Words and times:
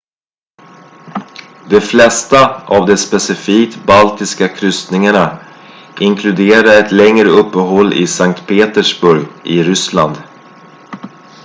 de 1.73 1.79
flesta 1.89 2.41
av 2.77 2.85
de 2.87 2.97
specifikt 3.01 3.83
baltiska 3.85 4.47
kryssningarna 4.47 5.39
inkluderar 5.99 6.79
ett 6.85 6.91
längre 6.91 7.27
uppehåll 7.29 7.93
i 7.93 8.07
sankt 8.07 8.47
petersburg 8.47 9.25
i 9.43 9.63
ryssland 9.63 10.21